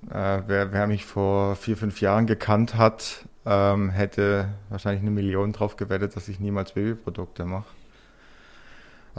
äh, 0.08 0.42
wer, 0.46 0.72
wer, 0.72 0.86
mich 0.86 1.04
vor 1.04 1.54
vier, 1.54 1.76
fünf 1.76 2.00
Jahren 2.00 2.26
gekannt 2.26 2.76
hat, 2.76 3.26
ähm, 3.44 3.90
hätte 3.90 4.48
wahrscheinlich 4.70 5.02
eine 5.02 5.10
Million 5.10 5.52
drauf 5.52 5.76
gewettet, 5.76 6.16
dass 6.16 6.28
ich 6.28 6.40
niemals 6.40 6.72
Babyprodukte 6.72 7.44
mache. 7.44 7.68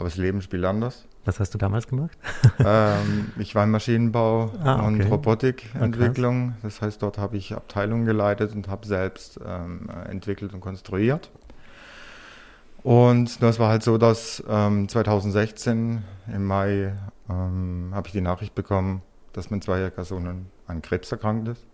Aber 0.02 0.08
das 0.08 0.18
Leben 0.18 0.42
spielt 0.42 0.64
anders. 0.64 1.06
Was 1.24 1.38
hast 1.38 1.54
du 1.54 1.58
damals 1.58 1.86
gemacht? 1.86 2.18
ähm, 2.58 3.30
ich 3.38 3.54
war 3.54 3.62
im 3.62 3.70
Maschinenbau 3.70 4.50
ah, 4.64 4.78
okay. 4.78 4.86
und 4.86 5.00
Robotikentwicklung. 5.02 6.56
das 6.60 6.82
heißt, 6.82 7.00
dort 7.00 7.18
habe 7.18 7.36
ich 7.36 7.54
Abteilungen 7.54 8.04
geleitet 8.04 8.52
und 8.52 8.66
habe 8.66 8.84
selbst 8.84 9.38
ähm, 9.46 9.88
entwickelt 10.10 10.54
und 10.54 10.60
konstruiert. 10.60 11.30
Und 12.82 13.40
das 13.42 13.60
war 13.60 13.68
halt 13.68 13.84
so, 13.84 13.96
dass 13.96 14.42
ähm, 14.48 14.88
2016 14.88 16.02
im 16.34 16.44
Mai 16.46 16.94
ähm, 17.30 17.90
habe 17.94 18.08
ich 18.08 18.12
die 18.12 18.20
Nachricht 18.20 18.56
bekommen, 18.56 19.02
dass 19.34 19.50
mein 19.50 19.62
zweijähriger 19.62 20.02
Sohn 20.02 20.46
an 20.66 20.82
Krebs 20.82 21.12
erkrankt 21.12 21.46
ist. 21.46 21.64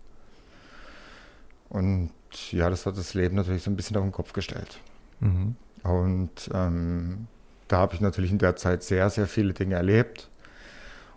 Und 1.69 2.11
ja, 2.51 2.69
das 2.69 2.85
hat 2.85 2.95
das 2.95 3.15
Leben 3.15 3.37
natürlich 3.37 3.63
so 3.63 3.71
ein 3.71 3.75
bisschen 3.75 3.97
auf 3.97 4.03
den 4.03 4.11
Kopf 4.11 4.33
gestellt. 4.33 4.79
Mhm. 5.19 5.55
Und 5.81 6.51
ähm, 6.53 7.25
da 7.69 7.77
habe 7.77 7.93
ich 7.93 8.01
natürlich 8.01 8.31
in 8.31 8.39
der 8.39 8.55
Zeit 8.55 8.83
sehr, 8.83 9.09
sehr 9.09 9.27
viele 9.27 9.53
Dinge 9.53 9.75
erlebt 9.75 10.27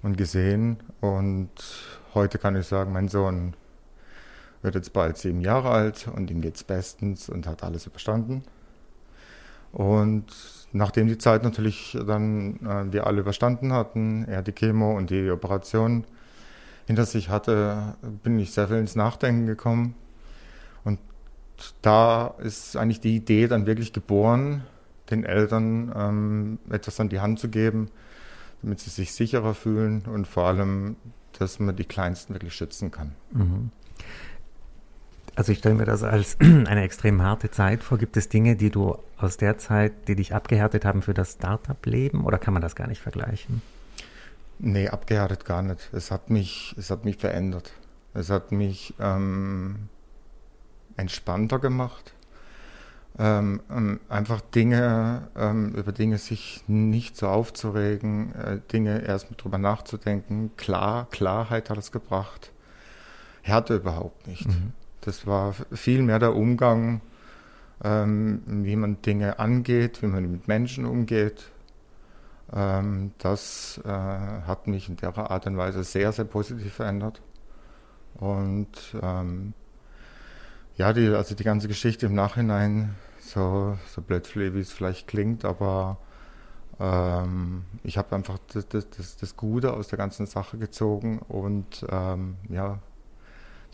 und 0.03 0.17
gesehen. 0.17 0.77
Und 1.01 1.51
heute 2.15 2.39
kann 2.39 2.55
ich 2.55 2.67
sagen, 2.67 2.93
mein 2.93 3.09
Sohn 3.09 3.55
wird 4.61 4.75
jetzt 4.75 4.93
bald 4.93 5.17
sieben 5.17 5.41
Jahre 5.41 5.71
alt 5.71 6.09
und 6.15 6.31
ihm 6.31 6.41
geht 6.41 6.57
es 6.57 6.63
bestens 6.63 7.29
und 7.29 7.47
hat 7.47 7.65
alles 7.65 7.87
überstanden. 7.87 8.45
Und 9.73 10.27
nachdem 10.73 11.09
die 11.09 11.17
Zeit 11.17 11.43
natürlich 11.43 11.99
dann 12.07 12.57
äh, 12.57 12.93
wir 12.93 13.07
alle 13.07 13.21
überstanden 13.23 13.73
hatten, 13.73 14.27
er 14.27 14.43
die 14.43 14.53
Chemo 14.53 14.97
und 14.97 15.09
die 15.09 15.31
Operation 15.31 16.05
hinter 16.87 17.07
sich 17.07 17.31
hatte, 17.31 17.97
bin 18.23 18.39
ich 18.39 18.53
sehr 18.53 18.69
viel 18.69 18.77
ins 18.77 18.95
Nachdenken 18.95 19.47
gekommen. 19.47 19.95
Und 20.85 20.99
da 21.81 22.35
ist 22.39 22.77
eigentlich 22.77 23.01
die 23.01 23.17
Idee 23.17 23.49
dann 23.49 23.67
wirklich 23.67 23.95
geboren, 23.95 24.65
den 25.13 25.25
Eltern 25.25 25.93
ähm, 25.95 26.59
etwas 26.71 26.99
an 26.99 27.09
die 27.09 27.21
Hand 27.21 27.39
zu 27.39 27.49
geben, 27.49 27.91
damit 28.63 28.81
sie 28.81 28.91
sich 28.91 29.13
sicherer 29.13 29.55
fühlen 29.55 30.03
und 30.07 30.27
vor 30.27 30.47
allem, 30.47 30.97
dass 31.39 31.61
man 31.61 31.77
die 31.77 31.85
Kleinsten 31.85 32.35
wirklich 32.35 32.55
schützen 32.55 32.91
kann. 32.91 33.13
Mhm. 33.33 33.71
Also 35.35 35.53
ich 35.53 35.59
stelle 35.59 35.75
mir 35.75 35.85
das 35.85 36.03
als 36.03 36.37
eine 36.41 36.83
extrem 36.83 37.23
harte 37.23 37.51
Zeit 37.51 37.83
vor. 37.83 37.99
Gibt 37.99 38.17
es 38.17 38.29
Dinge, 38.29 38.57
die 38.57 38.71
du 38.71 38.99
aus 39.17 39.37
der 39.37 39.59
Zeit, 39.59 40.09
die 40.09 40.17
dich 40.17 40.35
abgehärtet 40.35 40.85
haben 40.85 41.03
für 41.03 41.15
das 41.15 41.33
Startup-Leben 41.35 42.25
oder 42.25 42.39
kann 42.39 42.53
man 42.53 42.63
das 42.63 42.75
gar 42.75 42.87
nicht 42.87 43.01
vergleichen? 43.01 43.63
Nee, 44.59 44.89
abgehärtet 44.89 45.45
gar 45.45 45.63
nicht. 45.63 45.91
Es 45.93 46.11
hat 46.11 46.31
mich, 46.31 46.75
es 46.79 46.91
hat 46.91 47.05
mich 47.05 47.17
verändert. 47.17 47.73
Es 48.15 48.29
hat 48.29 48.53
mich 48.53 48.95
ähm, 49.01 49.89
entspannter 50.97 51.59
gemacht 51.59 52.13
ähm, 53.19 54.01
einfach 54.09 54.41
Dinge, 54.41 55.29
ähm, 55.37 55.75
über 55.75 55.93
Dinge 55.93 56.19
sich 56.19 56.65
nicht 56.67 57.17
so 57.17 57.29
aufzuregen, 57.29 58.35
äh, 58.35 58.61
Dinge 58.73 59.05
erst 59.05 59.31
mit 59.31 59.43
drüber 59.43 59.59
nachzudenken. 59.59 60.53
Klar, 60.57 61.09
Klarheit 61.11 61.69
hat 61.69 61.79
es 61.79 61.93
gebracht. 61.93 62.53
Härte 63.43 63.77
überhaupt 63.77 64.27
nicht. 64.27 64.47
Mhm. 64.47 64.73
Das 65.03 65.27
war 65.27 65.55
viel 65.73 66.03
mehr 66.03 66.19
der 66.19 66.35
Umgang, 66.35 67.01
ähm, 67.85 68.43
wie 68.47 68.77
man 68.77 69.03
Dinge 69.03 69.39
angeht, 69.39 70.01
wie 70.03 70.07
man 70.07 70.31
mit 70.31 70.49
Menschen 70.49 70.87
umgeht. 70.87 71.51
Ähm, 72.53 73.13
das 73.19 73.81
äh, 73.85 73.89
hat 73.89 74.69
mich 74.69 74.89
in 74.89 74.97
der 74.97 75.17
Art 75.17 75.47
und 75.47 75.57
Weise 75.57 75.85
sehr, 75.85 76.13
sehr 76.13 76.25
positiv 76.25 76.75
verändert. 76.75 77.21
Und 78.15 78.69
ähm, 79.03 79.55
ja, 80.77 80.93
die, 80.93 81.09
also 81.09 81.35
die 81.35 81.45
ganze 81.45 81.69
Geschichte 81.69 82.07
im 82.07 82.15
Nachhinein, 82.15 82.95
so, 83.21 83.77
so 83.89 84.03
blöd 84.03 84.29
wie 84.35 84.61
es 84.61 84.73
vielleicht 84.73 85.07
klingt, 85.07 85.45
aber 85.45 85.99
ähm, 86.81 87.65
ich 87.83 87.99
habe 87.99 88.15
einfach 88.15 88.39
das, 88.53 88.69
das, 88.69 89.17
das, 89.17 89.37
Gute 89.37 89.73
aus 89.73 89.89
der 89.89 89.99
ganzen 89.99 90.27
Sache 90.27 90.59
gezogen 90.59 91.19
und 91.21 91.87
ähm, 91.91 92.37
ja, 92.49 92.79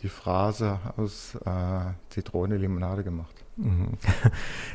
die 0.01 0.09
Phrase 0.09 0.79
aus 0.97 1.35
äh, 1.45 1.93
Zitrone 2.09 2.57
Limonade 2.57 3.03
gemacht. 3.03 3.43
Mhm. 3.57 3.97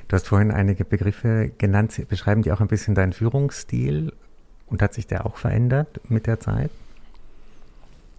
Du 0.08 0.14
hast 0.14 0.28
vorhin 0.28 0.50
einige 0.50 0.84
Begriffe 0.84 1.50
genannt. 1.56 2.02
Beschreiben 2.08 2.42
die 2.42 2.52
auch 2.52 2.60
ein 2.60 2.68
bisschen 2.68 2.94
deinen 2.94 3.12
Führungsstil 3.12 4.12
und 4.66 4.82
hat 4.82 4.92
sich 4.92 5.06
der 5.06 5.24
auch 5.24 5.36
verändert 5.36 6.00
mit 6.10 6.26
der 6.26 6.40
Zeit? 6.40 6.70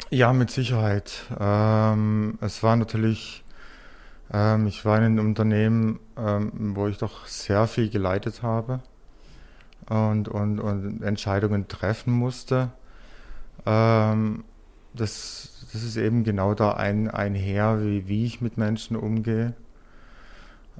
Ja, 0.10 0.34
mit 0.34 0.50
Sicherheit. 0.52 1.26
Ähm, 1.40 2.38
es 2.42 2.64
war 2.64 2.76
natürlich 2.76 3.45
ähm, 4.32 4.68
ich 4.68 4.86
war 4.86 4.98
in 4.98 5.04
einem 5.04 5.28
Unternehmen, 5.28 6.00
ähm, 6.18 6.76
wo 6.76 6.88
ich 6.88 6.98
doch 6.98 7.28
sehr 7.28 7.68
viel 7.68 7.90
geleitet 7.90 8.42
habe 8.44 8.82
und, 9.90 10.28
und, 10.28 10.60
und 10.60 11.04
Entscheidungen 11.04 11.68
treffen 11.68 12.14
musste. 12.14 12.72
Ähm, 13.66 14.44
das, 14.94 15.68
das 15.74 15.84
ist 15.84 15.98
eben 15.98 16.24
genau 16.24 16.54
da 16.54 16.72
ein, 16.74 17.10
einher, 17.10 17.82
wie, 17.84 18.08
wie 18.08 18.26
ich 18.26 18.42
mit 18.42 18.58
Menschen 18.58 18.96
umgehe. 18.96 19.54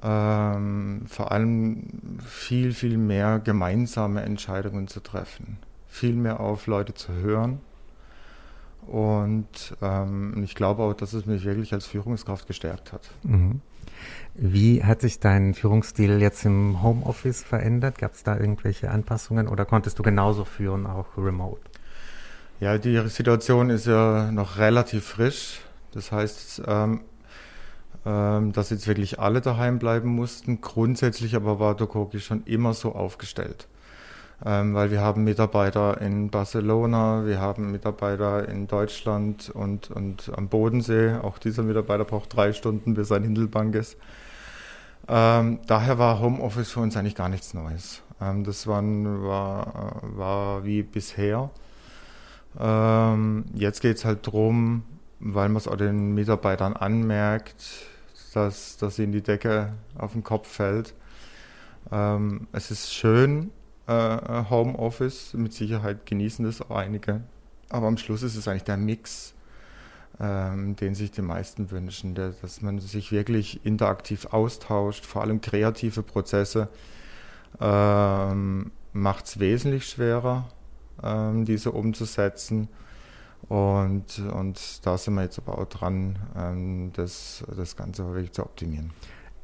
Ähm, 0.02 1.02
vor 1.06 1.32
allem 1.32 2.18
viel, 2.24 2.72
viel 2.72 2.98
mehr 2.98 3.38
gemeinsame 3.38 4.22
Entscheidungen 4.22 4.88
zu 4.88 5.00
treffen. 5.00 5.58
Viel 5.86 6.14
mehr 6.14 6.40
auf 6.40 6.66
Leute 6.66 6.94
zu 6.94 7.12
hören 7.12 7.60
und 8.88 9.76
ähm, 9.82 10.42
ich 10.44 10.54
glaube 10.54 10.82
auch, 10.82 10.94
dass 10.94 11.12
es 11.12 11.26
mich 11.26 11.44
wirklich 11.44 11.72
als 11.72 11.86
Führungskraft 11.86 12.46
gestärkt 12.46 12.92
hat. 12.92 13.10
Mhm. 13.22 13.60
Wie 14.34 14.84
hat 14.84 15.00
sich 15.00 15.20
dein 15.20 15.54
Führungsstil 15.54 16.20
jetzt 16.20 16.44
im 16.44 16.82
Homeoffice 16.82 17.42
verändert? 17.42 17.98
Gab 17.98 18.14
es 18.14 18.22
da 18.22 18.38
irgendwelche 18.38 18.90
Anpassungen 18.90 19.48
oder 19.48 19.64
konntest 19.64 19.98
du 19.98 20.02
genauso 20.02 20.44
führen, 20.44 20.86
auch 20.86 21.06
remote? 21.16 21.60
Ja, 22.60 22.78
die 22.78 22.96
Situation 23.08 23.70
ist 23.70 23.86
ja 23.86 24.30
noch 24.32 24.58
relativ 24.58 25.04
frisch. 25.04 25.60
Das 25.92 26.12
heißt, 26.12 26.62
ähm, 26.66 27.00
ähm, 28.04 28.52
dass 28.52 28.70
jetzt 28.70 28.86
wirklich 28.86 29.18
alle 29.18 29.40
daheim 29.40 29.78
bleiben 29.78 30.10
mussten. 30.10 30.60
Grundsätzlich 30.60 31.34
aber 31.34 31.58
war 31.58 31.74
Dokoki 31.74 32.20
schon 32.20 32.44
immer 32.44 32.72
so 32.72 32.94
aufgestellt. 32.94 33.66
Ähm, 34.44 34.74
weil 34.74 34.90
wir 34.90 35.00
haben 35.00 35.24
Mitarbeiter 35.24 36.00
in 36.00 36.28
Barcelona, 36.28 37.24
wir 37.24 37.40
haben 37.40 37.72
Mitarbeiter 37.72 38.48
in 38.48 38.66
Deutschland 38.66 39.48
und, 39.48 39.90
und 39.90 40.30
am 40.36 40.48
Bodensee. 40.48 41.14
Auch 41.22 41.38
dieser 41.38 41.62
Mitarbeiter 41.62 42.04
braucht 42.04 42.36
drei 42.36 42.52
Stunden, 42.52 42.94
bis 42.94 43.10
er 43.10 43.16
in 43.18 43.24
Hindelbank 43.24 43.74
ist. 43.74 43.96
Ähm, 45.08 45.60
daher 45.66 45.98
war 45.98 46.20
Homeoffice 46.20 46.70
für 46.72 46.80
uns 46.80 46.96
eigentlich 46.96 47.14
gar 47.14 47.28
nichts 47.28 47.54
Neues. 47.54 48.02
Ähm, 48.20 48.44
das 48.44 48.66
war, 48.66 48.82
war, 48.82 50.02
war 50.02 50.64
wie 50.64 50.82
bisher. 50.82 51.50
Ähm, 52.58 53.44
jetzt 53.54 53.80
geht 53.80 53.96
es 53.96 54.04
halt 54.04 54.26
darum, 54.26 54.82
weil 55.20 55.48
man 55.48 55.56
es 55.56 55.68
auch 55.68 55.76
den 55.76 56.14
Mitarbeitern 56.14 56.74
anmerkt, 56.74 57.86
dass, 58.34 58.76
dass 58.76 58.98
ihnen 58.98 59.12
die 59.12 59.22
Decke 59.22 59.72
auf 59.96 60.12
den 60.12 60.24
Kopf 60.24 60.48
fällt. 60.48 60.92
Ähm, 61.90 62.48
es 62.52 62.70
ist 62.70 62.92
schön, 62.92 63.50
Homeoffice, 63.88 65.34
mit 65.34 65.52
Sicherheit 65.52 66.06
genießen 66.06 66.44
das 66.44 66.60
auch 66.60 66.70
einige. 66.70 67.22
Aber 67.68 67.86
am 67.86 67.98
Schluss 67.98 68.22
ist 68.22 68.36
es 68.36 68.48
eigentlich 68.48 68.64
der 68.64 68.76
Mix, 68.76 69.34
ähm, 70.20 70.76
den 70.76 70.94
sich 70.94 71.10
die 71.10 71.22
meisten 71.22 71.70
wünschen, 71.70 72.14
der, 72.14 72.30
dass 72.42 72.62
man 72.62 72.78
sich 72.78 73.12
wirklich 73.12 73.64
interaktiv 73.64 74.26
austauscht, 74.26 75.04
vor 75.04 75.22
allem 75.22 75.40
kreative 75.40 76.02
Prozesse 76.02 76.68
ähm, 77.60 78.70
macht 78.92 79.26
es 79.26 79.38
wesentlich 79.38 79.86
schwerer, 79.88 80.48
ähm, 81.02 81.44
diese 81.44 81.72
umzusetzen. 81.72 82.68
Und, 83.48 84.18
und 84.18 84.86
da 84.86 84.98
sind 84.98 85.14
wir 85.14 85.22
jetzt 85.22 85.38
aber 85.38 85.58
auch 85.58 85.66
dran, 85.66 86.18
ähm, 86.36 86.92
das, 86.94 87.44
das 87.54 87.76
Ganze 87.76 88.06
wirklich 88.06 88.32
zu 88.32 88.42
optimieren. 88.42 88.90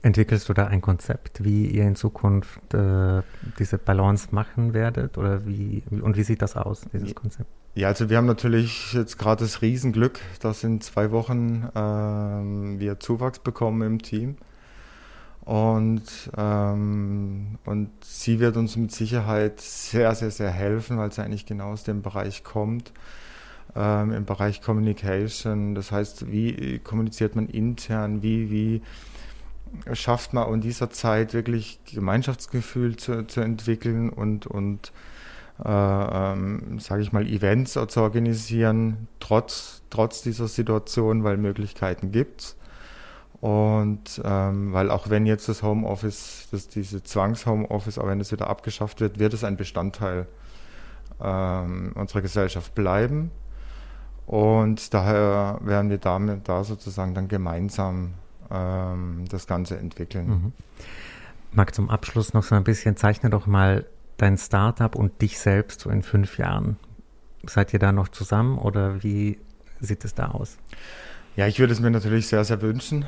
Entwickelst 0.03 0.49
du 0.49 0.53
da 0.53 0.67
ein 0.67 0.81
Konzept, 0.81 1.45
wie 1.45 1.67
ihr 1.67 1.85
in 1.85 1.95
Zukunft 1.95 2.75
äh, 2.75 3.23
diese 3.59 3.79
Balance 3.79 4.29
machen 4.33 4.75
werdet? 4.75 5.17
Oder 5.17 5.47
wie, 5.47 5.85
und 5.91 6.17
wie 6.17 6.25
sieht 6.25 6.43
das 6.43 6.57
aus, 6.57 6.83
dieses 6.93 7.15
Konzept? 7.15 7.49
Ja, 7.75 7.89
also 7.89 8.11
wir 8.11 8.17
haben 8.17 8.27
natürlich 8.27 8.93
jetzt 8.93 9.17
gerade 9.17 9.45
das 9.45 9.63
Riesenglück, 9.63 10.19
dass 10.41 10.65
in 10.65 10.81
zwei 10.81 11.13
Wochen 11.13 11.69
ähm, 11.75 12.81
wir 12.81 12.99
Zuwachs 12.99 13.39
bekommen 13.39 13.83
im 13.83 14.03
Team. 14.03 14.37
Und, 15.45 16.03
ähm, 16.37 17.59
und 17.65 17.91
sie 18.03 18.41
wird 18.41 18.57
uns 18.57 18.77
mit 18.77 18.93
Sicherheit 18.93 19.61
sehr, 19.61 20.15
sehr, 20.15 20.31
sehr 20.31 20.51
helfen, 20.51 20.99
weil 20.99 21.13
sie 21.13 21.23
eigentlich 21.23 21.47
genau 21.47 21.73
aus 21.73 21.83
dem 21.83 22.03
Bereich 22.03 22.45
kommt, 22.45 22.93
ähm, 23.75 24.13
im 24.13 24.25
Bereich 24.25 24.63
Communication. 24.63 25.75
Das 25.75 25.91
heißt, 25.91 26.31
wie 26.31 26.79
kommuniziert 26.81 27.37
man 27.37 27.49
intern, 27.49 28.23
wie, 28.23 28.51
wie 28.51 28.83
schafft 29.93 30.33
man 30.33 30.53
in 30.55 30.61
dieser 30.61 30.91
Zeit 30.91 31.35
wirklich 31.35 31.81
Gemeinschaftsgefühl 31.85 32.97
zu, 32.97 33.27
zu 33.27 33.41
entwickeln 33.41 34.11
und, 34.11 34.47
und 34.47 34.93
äh, 35.65 35.69
ähm, 35.69 36.79
sage 36.79 37.03
ich 37.03 37.13
mal, 37.13 37.27
Events 37.27 37.73
zu 37.73 38.01
organisieren, 38.01 39.09
trotz, 39.21 39.83
trotz 39.91 40.23
dieser 40.23 40.49
Situation, 40.49 41.25
weil 41.25 41.37
Möglichkeiten 41.37 42.13
gibt 42.13 42.57
Und 43.43 44.23
ähm, 44.25 44.73
weil 44.73 44.91
auch 44.91 45.11
wenn 45.11 45.27
jetzt 45.27 45.49
das 45.49 45.65
Homeoffice, 45.65 46.47
das, 46.53 46.69
diese 46.69 47.03
Zwangs-Homeoffice, 47.03 47.99
auch 47.99 48.07
wenn 48.07 48.21
es 48.21 48.31
wieder 48.31 48.49
abgeschafft 48.49 49.01
wird, 49.01 49.19
wird 49.19 49.35
es 49.35 49.43
ein 49.43 49.57
Bestandteil 49.57 50.29
ähm, 51.21 51.93
unserer 51.97 52.23
Gesellschaft 52.23 52.75
bleiben. 52.77 53.33
Und 54.27 54.95
daher 54.95 55.59
werden 55.61 55.91
wir 55.91 55.99
damit 55.99 56.49
da 56.49 56.63
sozusagen 56.63 57.15
dann 57.15 57.27
gemeinsam 57.27 58.15
ähm, 58.53 59.25
das 59.31 59.47
Ganze 59.47 59.79
entwickeln. 59.79 60.29
Mhm. 60.29 60.53
Marc, 61.53 61.75
zum 61.75 61.91
Abschluss 61.91 62.33
noch 62.35 62.43
so 62.43 62.55
ein 62.55 62.65
bisschen, 62.65 62.97
zeichne 62.97 63.31
doch 63.31 63.47
mal 63.47 63.87
dein 64.17 64.39
Startup 64.39 64.95
und 64.95 65.21
dich 65.21 65.39
selbst 65.39 65.81
so 65.81 65.91
in 65.91 66.03
fünf 66.03 66.39
Jahren. 66.39 66.77
Seid 67.45 67.73
ihr 67.73 67.79
da 67.79 67.93
noch 67.93 68.09
zusammen 68.09 68.59
oder 68.59 69.03
wie 69.03 69.39
sieht 69.81 70.05
es 70.05 70.15
da 70.15 70.29
aus? 70.29 70.57
Ja, 71.37 71.47
ich 71.47 71.59
würde 71.59 71.73
es 71.73 71.81
mir 71.81 71.91
natürlich 71.91 72.29
sehr, 72.29 72.45
sehr 72.45 72.63
wünschen, 72.63 73.07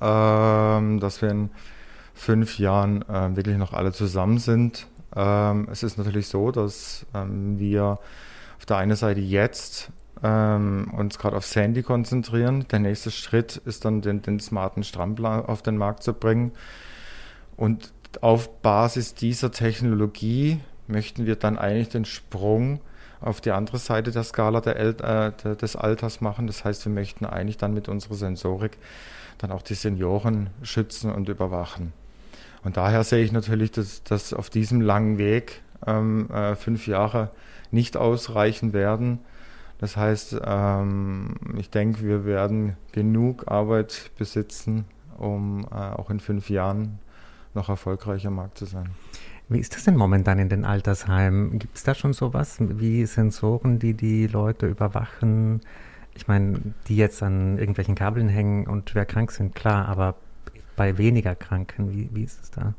ähm, 0.00 0.98
dass 0.98 1.22
wir 1.22 1.30
in 1.30 1.50
fünf 2.14 2.58
Jahren 2.58 3.02
äh, 3.02 3.36
wirklich 3.36 3.58
noch 3.58 3.72
alle 3.72 3.92
zusammen 3.92 4.38
sind. 4.38 4.86
Ähm, 5.14 5.68
es 5.70 5.82
ist 5.82 5.98
natürlich 5.98 6.28
so, 6.28 6.50
dass 6.50 7.06
ähm, 7.14 7.58
wir 7.58 7.98
auf 8.58 8.66
der 8.66 8.78
einen 8.78 8.96
Seite 8.96 9.20
jetzt 9.20 9.90
ähm, 10.22 10.92
uns 10.96 11.18
gerade 11.18 11.36
auf 11.36 11.46
Sandy 11.46 11.82
konzentrieren. 11.82 12.66
Der 12.70 12.78
nächste 12.78 13.10
Schritt 13.10 13.56
ist 13.56 13.84
dann 13.84 14.00
den, 14.00 14.22
den 14.22 14.40
smarten 14.40 14.84
Strampler 14.84 15.48
auf 15.48 15.62
den 15.62 15.76
Markt 15.76 16.02
zu 16.02 16.12
bringen. 16.12 16.52
Und 17.56 17.92
auf 18.20 18.60
Basis 18.62 19.14
dieser 19.14 19.50
Technologie 19.50 20.60
möchten 20.86 21.26
wir 21.26 21.36
dann 21.36 21.58
eigentlich 21.58 21.88
den 21.88 22.04
Sprung 22.04 22.80
auf 23.20 23.40
die 23.40 23.50
andere 23.50 23.78
Seite 23.78 24.10
der 24.10 24.24
Skala 24.24 24.60
der 24.60 24.76
äh, 24.78 25.56
des 25.56 25.76
Alters 25.76 26.20
machen. 26.20 26.46
Das 26.46 26.64
heißt, 26.64 26.84
wir 26.84 26.92
möchten 26.92 27.24
eigentlich 27.24 27.56
dann 27.56 27.74
mit 27.74 27.88
unserer 27.88 28.14
Sensorik 28.14 28.78
dann 29.38 29.52
auch 29.52 29.62
die 29.62 29.74
Senioren 29.74 30.50
schützen 30.62 31.12
und 31.12 31.28
überwachen. 31.28 31.92
Und 32.64 32.76
daher 32.76 33.04
sehe 33.04 33.24
ich 33.24 33.32
natürlich, 33.32 33.70
dass, 33.70 34.02
dass 34.02 34.32
auf 34.32 34.50
diesem 34.50 34.80
langen 34.80 35.18
Weg 35.18 35.62
ähm, 35.86 36.30
äh, 36.30 36.56
fünf 36.56 36.86
Jahre 36.86 37.30
nicht 37.70 37.96
ausreichen 37.96 38.72
werden. 38.72 39.20
Das 39.78 39.96
heißt, 39.96 40.40
ähm, 40.44 41.34
ich 41.58 41.70
denke, 41.70 42.02
wir 42.02 42.24
werden 42.24 42.76
genug 42.92 43.50
Arbeit 43.50 44.10
besitzen, 44.18 44.86
um 45.18 45.66
äh, 45.70 45.74
auch 45.74 46.10
in 46.10 46.20
fünf 46.20 46.48
Jahren 46.48 46.98
noch 47.54 47.68
erfolgreicher 47.68 48.30
Markt 48.30 48.58
zu 48.58 48.64
sein. 48.64 48.90
Wie 49.48 49.60
ist 49.60 49.74
das 49.74 49.84
denn 49.84 49.96
momentan 49.96 50.38
in 50.38 50.48
den 50.48 50.64
Altersheimen? 50.64 51.58
Gibt 51.58 51.76
es 51.76 51.84
da 51.84 51.94
schon 51.94 52.12
sowas 52.12 52.56
wie 52.58 53.06
Sensoren, 53.06 53.78
die 53.78 53.94
die 53.94 54.26
Leute 54.26 54.66
überwachen? 54.66 55.60
Ich 56.14 56.26
meine, 56.26 56.60
die 56.88 56.96
jetzt 56.96 57.22
an 57.22 57.58
irgendwelchen 57.58 57.94
Kabeln 57.94 58.28
hängen 58.28 58.66
und 58.66 58.90
schwer 58.90 59.04
krank 59.04 59.30
sind, 59.30 59.54
klar, 59.54 59.86
aber 59.86 60.16
bei 60.74 60.98
weniger 60.98 61.34
Kranken, 61.34 61.90
wie, 61.92 62.08
wie 62.12 62.24
ist 62.24 62.42
es 62.42 62.50
da? 62.50 62.74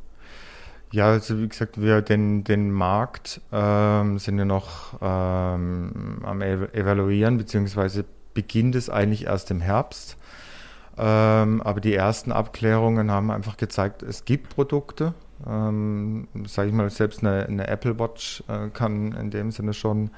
Ja, 0.91 1.08
also 1.08 1.38
wie 1.39 1.50
gesagt, 1.50 1.82
wir 1.82 2.02
den, 2.02 2.43
den 2.43 2.71
Markt 2.71 3.41
ähm, 3.52 4.19
sind 4.19 4.39
ja 4.39 4.45
noch 4.45 4.93
ähm, 5.02 6.21
am 6.23 6.41
Evaluieren, 6.41 7.38
beziehungsweise 7.38 8.06
beginnt 8.34 8.76
es 8.76 8.89
eigentlich 8.89 9.26
erst 9.26 9.52
im 9.52 9.60
Herbst. 9.60 10.17
Ähm, 10.97 11.62
aber 11.62 11.82
die 11.82 11.93
ersten 11.93 12.32
Abklärungen 12.32 13.12
haben 13.12 13.32
einfach 13.32 13.58
gezeigt, 13.58 14.02
es 14.02 14.26
gibt 14.26 14.50
Produkte. 14.50 15.13
Ähm, 15.45 16.28
Sage 16.47 16.69
ich 16.69 16.73
mal, 16.73 16.89
selbst 16.89 17.19
eine, 17.19 17.45
eine 17.45 17.67
Apple 17.67 18.00
Watch 18.00 18.43
äh, 18.47 18.69
kann 18.69 19.12
in 19.12 19.30
dem 19.30 19.52
Sinne 19.52 19.73
schon 19.73 20.10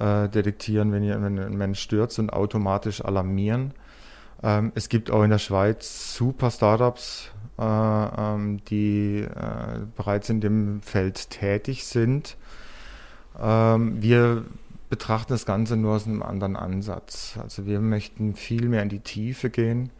äh, 0.00 0.28
detektieren, 0.28 0.90
wenn, 0.92 1.04
ihr, 1.04 1.22
wenn 1.22 1.38
ein 1.38 1.56
Mensch 1.56 1.80
stürzt 1.80 2.18
und 2.18 2.32
automatisch 2.32 3.04
alarmieren. 3.04 3.74
Ähm, 4.42 4.72
es 4.74 4.88
gibt 4.88 5.10
auch 5.10 5.22
in 5.22 5.30
der 5.30 5.38
Schweiz 5.38 6.14
super 6.16 6.50
Startups, 6.50 7.30
die 7.58 9.20
äh, 9.20 9.78
bereits 9.96 10.30
in 10.30 10.40
dem 10.40 10.82
Feld 10.82 11.30
tätig 11.30 11.84
sind. 11.84 12.36
Ähm, 13.40 14.02
wir 14.02 14.44
betrachten 14.88 15.32
das 15.32 15.46
Ganze 15.46 15.76
nur 15.76 15.96
aus 15.96 16.06
einem 16.06 16.22
anderen 16.22 16.56
Ansatz. 16.56 17.38
Also 17.40 17.64
wir 17.64 17.80
möchten 17.80 18.34
viel 18.34 18.68
mehr 18.68 18.82
in 18.82 18.88
die 18.88 19.00
Tiefe 19.00 19.48
gehen. 19.48 19.90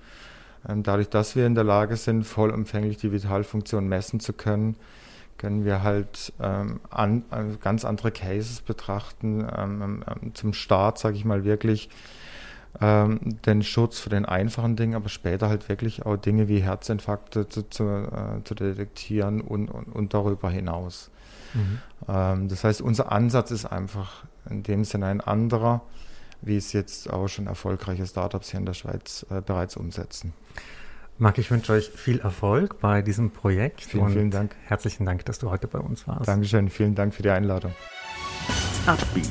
Ähm, 0.69 0.83
dadurch, 0.83 1.09
dass 1.09 1.35
wir 1.35 1.47
in 1.47 1.55
der 1.55 1.65
Lage 1.65 1.97
sind, 1.97 2.25
vollumfänglich 2.25 2.99
die 2.99 3.11
Vitalfunktion 3.11 3.89
messen 3.89 4.21
zu 4.21 4.33
können, 4.33 4.77
können 5.39 5.65
wir 5.65 5.83
halt 5.83 6.33
ähm, 6.41 6.81
an, 6.91 7.25
also 7.31 7.59
ganz 7.59 7.85
andere 7.85 8.13
Cases 8.13 8.61
betrachten. 8.61 9.47
Ähm, 9.57 10.05
ähm, 10.07 10.35
zum 10.35 10.53
Start, 10.53 10.99
sage 10.99 11.17
ich 11.17 11.25
mal, 11.25 11.45
wirklich 11.45 11.89
ähm, 12.81 13.21
den 13.45 13.63
Schutz 13.63 13.99
für 13.99 14.11
den 14.11 14.25
einfachen 14.25 14.77
Dingen, 14.77 14.95
aber 14.95 15.09
später 15.09 15.49
halt 15.49 15.69
wirklich 15.69 16.07
auch 16.07 16.17
Dinge 16.17 16.49
wie 16.49 16.61
Herzinfarkte 16.61 17.49
zu, 17.49 17.69
zu, 17.69 17.85
äh, 17.85 18.43
zu 18.45 18.55
detektieren 18.55 19.41
und, 19.41 19.69
und, 19.69 19.85
und, 19.85 20.15
darüber 20.15 20.51
hinaus. 20.51 21.11
Mhm. 21.55 21.79
Ähm, 22.09 22.49
das 22.49 22.65
heißt, 22.65 22.81
unser 22.81 23.13
Ansatz 23.13 23.51
ist 23.51 23.67
einfach 23.67 24.25
in 24.49 24.63
dem 24.63 24.85
Sinne 24.85 25.07
ein 25.07 25.21
anderer, 25.21 25.83
wie 26.41 26.57
es 26.57 26.73
jetzt 26.73 27.13
auch 27.13 27.29
schon 27.29 27.47
erfolgreiche 27.47 28.07
Startups 28.07 28.51
hier 28.51 28.61
in 28.61 28.67
der 28.67 28.75
Schweiz 28.75 29.27
äh, 29.31 29.41
bereits 29.41 29.77
umsetzen. 29.77 30.33
Marc, 31.19 31.39
ich 31.39 31.51
wünsche 31.51 31.73
euch 31.73 31.91
viel 31.91 32.19
Erfolg 32.21 32.81
bei 32.81 33.03
diesem 33.03 33.31
Projekt. 33.31 33.83
Vielen, 33.83 34.09
vielen 34.09 34.31
Dank. 34.31 34.57
Herzlichen 34.65 35.05
Dank, 35.05 35.25
dass 35.27 35.39
du 35.39 35.51
heute 35.51 35.69
bei 35.69 35.79
uns 35.79 36.09
warst. 36.09 36.27
Dankeschön, 36.27 36.69
vielen 36.69 36.95
Dank 36.95 37.15
für 37.15 37.23
die 37.23 37.31
Einladung. 37.31 37.73
Upbeat 38.87 39.31